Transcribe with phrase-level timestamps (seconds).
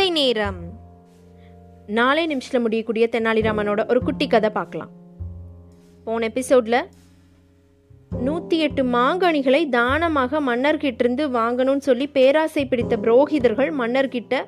[0.00, 0.60] கதை நேரம்.
[1.96, 4.92] நாளை நிமிஷத்தில் முடியக்கூடிய தெனாலிராமனோட ஒரு குட்டி கதை பார்க்கலாம்.
[6.06, 6.76] போன எபிசோடில்
[8.26, 14.38] நூற்றி எட்டு மாங்கனிகளை தானமாக மன்னர்கிட்டிருந்து வாங்கணும்னு சொல்லி பேராசை பிடித்த புரோகிதர்கள் மன்னர்கிட்ட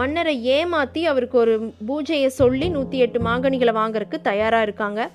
[0.00, 1.56] மன்னரை ஏமாற்றி அவருக்கு ஒரு
[1.88, 5.08] பூஜையை சொல்லி நூற்றி எட்டு மாங்கனிகளை வாங்கறதுக்கு தயாராக இருக்காங்க.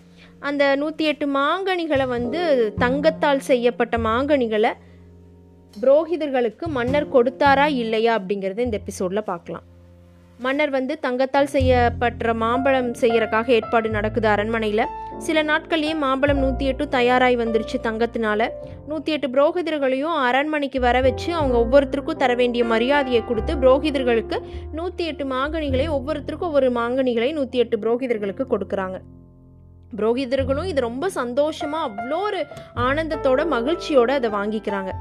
[0.49, 2.41] அந்த நூற்றி எட்டு மாங்கனிகளை வந்து
[2.83, 4.73] தங்கத்தால் செய்யப்பட்ட மாங்கனிகளை
[5.83, 9.65] புரோகிதர்களுக்கு மன்னர் கொடுத்தாரா இல்லையா அப்படிங்கிறத இந்த எபிசோடில் பார்க்கலாம்.
[10.43, 14.83] மன்னர் வந்து தங்கத்தால் செய்யப்பட்ட மாம்பழம் செய்யறக்காக ஏற்பாடு நடக்குது அரண்மனையில்.
[15.25, 18.49] சில நாட்கள்லேயே மாம்பழம் நூற்றி எட்டு தயாராகி வந்துருச்சு தங்கத்தினால.
[18.89, 24.39] நூற்றி எட்டு புரோகிதர்களையும் அரண்மனைக்கு வர வச்சு அவங்க ஒவ்வொருத்தருக்கும் தர வேண்டிய மரியாதையை கொடுத்து புரோகிதர்களுக்கு
[24.71, 28.99] நூற்றி எட்டு மாங்கனிகளை ஒவ்வொருத்தருக்கும் ஒவ்வொரு மாங்கனிகளை நூற்றி எட்டு புரோகிதர்களுக்கு கொடுக்குறாங்க.
[29.97, 32.39] புரோகிதர்களும் இது ரொம்ப சந்தோஷமா அவ்வளோ ஒரு
[32.87, 34.91] ஆனந்தத்தோட மகிழ்ச்சியோட அதை வாங்கிக்கிறாங்க.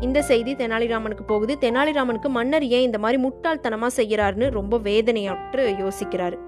[0.00, 1.58] இந்த செய்தி தெனாலிராமனுக்கு போகுது.
[1.60, 6.38] தெனாலிராமனுக்கு மன்னர் ஏன் இந்த மாதிரி முட்டாள்தனமா செய்கிறாருன்னு ரொம்ப வேதனையற்று யோசிக்கிறாரு.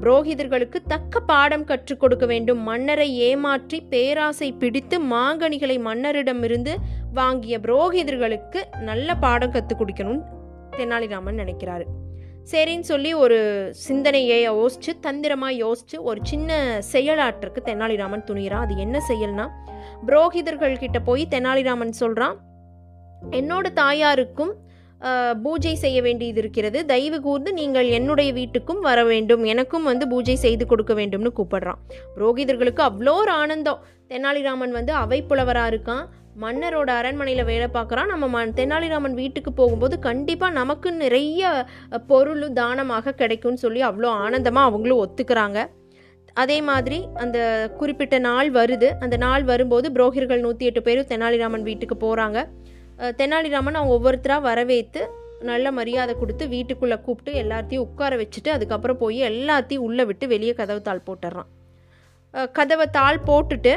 [0.00, 2.62] புரோகிதர்களுக்கு தக்க பாடம் கற்றுக் கொடுக்க வேண்டும்.
[2.62, 6.74] மன்னரை ஏமாற்றி பேராசை பிடித்து மாங்கனிகளை மன்னரிடமிருந்து
[7.12, 10.22] வாங்கிய புரோகிதர்களுக்கு நல்ல பாடம் கற்றுக் கொடுக்கணும்னு
[10.76, 11.84] தெனாலிராமன் நினைக்கிறாரு.
[12.52, 19.48] சரின்னு சொல்லி ஒரு சிந்தனையை யோசிச்சு தந்திரமா யோசிச்சு ஒரு சின்ன செயலாற்றுக்கு தெனாலிராமன் துணிகிறான் அது என்ன செயல்னா
[20.06, 22.36] புரோகிதர்கள் கிட்ட போய் தெனாலிராமன் சொல்றான்
[23.38, 24.54] என்னோட தாயாருக்கும்
[25.44, 26.78] பூஜை செய்ய வேண்டியது இருக்கிறது.
[26.90, 29.42] தயவு கூர்ந்து நீங்கள் என்னுடைய வீட்டுக்கும் வர வேண்டும்.
[29.52, 31.80] எனக்கும் வந்து பூஜை செய்து கொடுக்க வேண்டும்னு கூப்பிடுறான்.
[32.14, 33.82] புரோகிதர்களுக்கு அவ்வளோ ஒரு ஆனந்தம்.
[34.12, 36.04] தெனாலிராமன் வந்து அவை புலவராக இருக்கான்.
[36.42, 38.10] மன்னரோட அரண்மனையில் வேலை பார்க்குறான்.
[38.12, 41.50] நம்ம ம தெனாலிராமன் வீட்டுக்கு போகும்போது கண்டிப்பாக நமக்கு நிறைய
[42.10, 45.60] பொருளும் பொருள் தானமாக கிடைக்கும்னு சொல்லி அவ்வளோ ஆனந்தமாக அவங்களும் ஒத்துக்கிறாங்க.
[46.42, 47.38] அதே மாதிரி அந்த
[47.80, 48.88] குறிப்பிட்ட நாள் வருது.
[49.04, 52.38] அந்த நாள் வரும்போது புரோகிர்கள் நூற்றி எட்டு பேரும் தெனாலிராமன் வீட்டுக்கு போகிறாங்க
[53.20, 55.02] தெனாலிராமன் அவங்க ஒவ்வொருத்தராக வரவேற்று
[55.48, 60.80] நல்ல மரியாதை கொடுத்து வீட்டுக்குள்ளே கூப்பிட்டு எல்லாத்தையும் உட்கார வச்சுட்டு அதுக்கப்புறம் போய் எல்லாத்தையும் உள்ளே விட்டு வெளியே கதவு
[60.82, 61.50] தாள் போட்டுடுறான்
[62.58, 63.74] கதவை தாள் போட்டுட்டு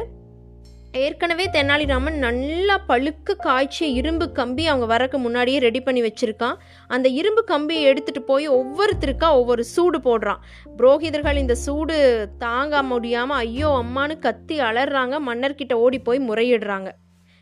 [1.01, 6.55] ஏற்கனவே தெனாலிராமன் நல்லா பழுக்க காய்ச்சி இரும்பு கம்பி அவங்க வரக்கு முன்னாடியே ரெடி பண்ணி வச்சிருக்கான்.
[6.87, 10.41] அந்த இரும்பு கம்பியை எடுத்துகிட்டு போய் ஒவ்வொருத்தருக்கா ஒவ்வொரு சூடு போடுறான்.
[10.77, 11.97] புரோகிதர்கள் இந்த சூடு
[12.45, 16.89] தாங்க முடியாமல் ஐயோ அம்மான்னு கத்தி அலறாங்க மன்னர்கிட்ட ஓடி போய் முறையிடுறாங்க.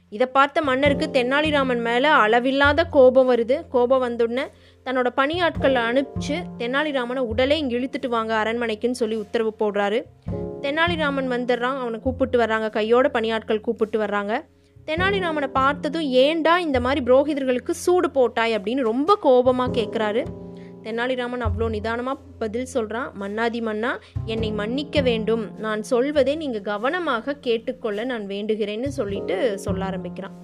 [0.10, 3.56] இதை பார்த்த மன்னருக்கு தெனாலிராமன் மேலே அளவில்லாத கோபம் வருது.
[3.70, 4.46] கோபம் வந்தோடனே
[4.86, 10.00] தன்னோட பணியாட்களை அனுப்பிச்சு தெனாலிராமனை உடலே இங்கே இழுத்துட்டு வாங்க அரண்மனைக்குன்னு சொல்லி உத்தரவு போடுறாரு.
[10.62, 14.42] தெனாலிராமன் வந்துடுறான் அவனை கூப்பிட்டு வர்றாங்க கையோட பணியாட்கள் கூப்பிட்டு வர்றாங்க.
[14.88, 18.56] தெனாலிராமனை பார்த்ததும் ஏன்டா இந்த மாதிரி புரோகிதர்களுக்கு சூடு போட்டாய்?
[18.58, 20.24] அப்படின்னு ரொம்ப கோபமாக கேட்குறாரு
[20.88, 23.94] தெனாலிராமன் அவ்வளோ நிதானமாக பதில் சொல்கிறான் மன்னாதி மன்னா
[24.34, 25.46] என்னை மன்னிக்க வேண்டும்.
[25.66, 30.36] நான் சொல்வதை நீங்கள் கவனமாக கேட்டுக்கொள்ள நான் வேண்டுகிறேன்னு சொல்லிட்டு சொல்ல ஆரம்பிக்கிறான்.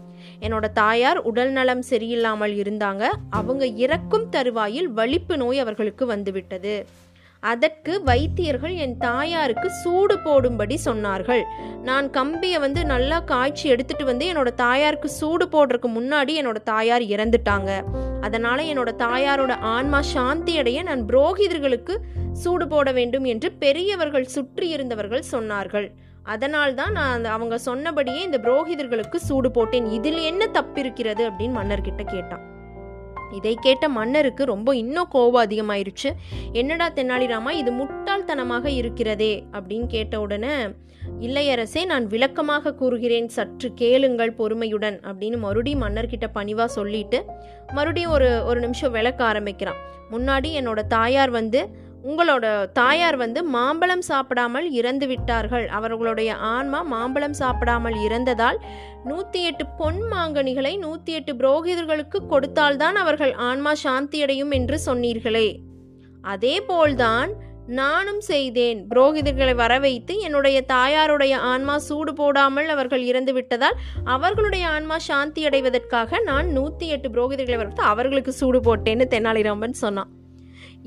[0.46, 3.04] என்னோட தாயார் உடல் நலம் சரியில்லாமல் இருந்தாங்க.
[3.40, 6.76] அவங்க இறக்கும் தருவாயில் வலிப்பு நோய் அவர்களுக்கு வந்துவிட்டது.
[7.44, 11.44] அதற்கு வைத்தியர்கள் என் தாயாருக்கு சூடு போடும்படி சொன்னார்கள்.
[11.82, 17.84] நான் கம்பியை வந்து நல்லா காய்ச்சி எடுத்துட்டு வந்து என்னோட தாயாருக்கு சூடு போடுறதுக்கு முன்னாடி என்னோட தாயார் இறந்துட்டாங்க.
[18.22, 21.98] அதனால என்னோட தாயாரோட ஆன்மா சாந்தி அடைய நான் புரோகிதர்களுக்கு
[22.34, 25.92] சூடு போட வேண்டும் என்று பெரியவர்கள் சுற்றி இருந்தவர்கள் சொன்னார்கள்.
[26.24, 29.86] அதனால்தான் நான் அந்த- அவங்க சொன்னபடியே இந்த புரோகிதர்களுக்கு சூடு போட்டேன்.
[29.86, 32.53] இதில் என்ன தப்பிருக்கிறது அப்படின்னு மன்னர்கிட்ட கேட்டான்.
[33.34, 36.10] இதை கேட்ட மன்னருக்கு ரொம்ப இன்னும் கோபம் அதிகமாயிருச்சு.
[36.52, 40.56] என்னடா தெனாலிராமா இது முட்டாள்தனமாக இருக்கிறதே அப்படின்னு கேட்ட உடனே
[41.22, 47.20] இல்லையரசே நான் விளக்கமாக கூறுகிறேன் சற்று கேளுங்கள் பொறுமையுடன் அப்படின்னு மறுபடியும் மன்னர்கிட்ட பணிவாக சொல்லிட்டு
[47.74, 49.80] மறுபடியும் ஒரு ஒரு நிமிஷம் விளக்க ஆரம்பிக்கிறான்.
[50.12, 51.62] முன்னாடி என்னோட தாயார் வந்து
[52.10, 52.46] உங்களோட
[52.80, 55.66] தாயார் வந்து மாம்பழம் சாப்பிடாமல் இறந்து விட்டார்கள்.
[55.78, 58.60] அவர்களுடைய ஆன்மா மாம்பழம் சாப்பிடாமல் இறந்ததால்
[59.10, 65.48] நூற்றி எட்டு பொன் மாங்கனிகளை நூற்றி எட்டு புரோகிதர்களுக்கு கொடுத்தால்தான் அவர்கள் ஆன்மா சாந்தியடையும் என்று சொன்னீர்களே.
[66.34, 67.32] அதே போல்தான்
[67.80, 68.80] நானும் செய்தேன்.
[68.92, 73.80] புரோகிதர்களை வர வைத்து என்னுடைய தாயாருடைய ஆன்மா சூடு போடாமல் அவர்கள் இறந்து விட்டதால்
[74.16, 80.12] அவர்களுடைய ஆன்மா சாந்தி அடைவதற்காக நான் நூற்றி எட்டு புரோகிதர்களை வரத்து அவர்களுக்கு சூடு போட்டேன்னு தெனாலிராமன் சொன்னான்.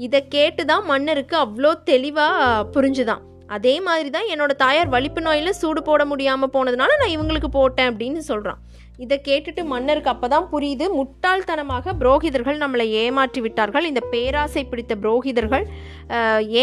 [0.05, 3.23] இதை கேட்டு தான் மன்னருக்கு அவ்வளோ தெளிவாக புரிஞ்சுதான்.
[3.57, 8.23] அதே மாதிரி தான் என்னோட தாயார் வலிப்பு நோயில் சூடு போட முடியாமல் போனதுனால நான் இவங்களுக்கு போட்டேன் அப்படின்னு
[8.31, 8.61] சொல்கிறான்
[9.05, 13.89] இதை கேட்டுட்டு மன்னருக்கு அப்போ தான் புரியுது முட்டாள்தனமாக புரோகிதர்கள் நம்மளை ஏமாற்றி விட்டார்கள்.
[13.91, 15.65] இந்த பேராசை பிடித்த புரோகிதர்கள்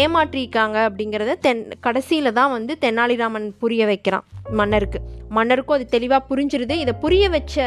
[0.00, 4.24] ஏமாற்றிருக்காங்க அப்படிங்கிறத தென் கடைசியில் தான் வந்து தெனாலிராமன் புரிய வைக்கிறான்
[4.60, 5.00] மன்னருக்கு.
[5.38, 6.76] மன்னருக்கும் அது தெளிவாக புரிஞ்சிருது.
[6.84, 7.66] இதை புரிய வச்ச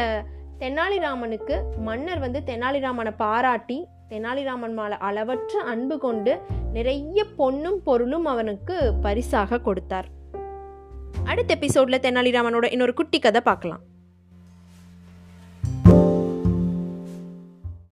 [0.62, 1.56] தெனாலிராமனுக்கு
[1.88, 6.40] மன்னர் வந்து தெனாலிராமனை பாராட்டி தெனாலிராமன் மேலே அளவற்ற அன்பு கொண்டு
[6.72, 10.08] நிறைய பொன்னும் பொருளும் அவனுக்கு பரிசாக கொடுத்தார்.
[11.24, 13.80] அடுத்த எபிசோட்ல தெனாலிராமனோட இன்னொரு குட்டி கதை பார்க்கலாம்.